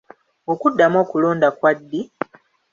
Okuddamu 0.51 0.97
okulonda 1.03 1.47
kwa 1.57 1.71
ddi? 1.77 2.01